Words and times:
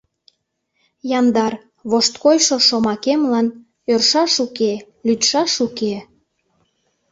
Яндар, 1.19 1.53
вошткойшо 1.89 2.57
шомакемлан 2.67 3.47
Ӧршаш 3.93 4.33
уке, 4.45 4.73
лӱдшаш 5.05 5.53
уке. 5.65 5.95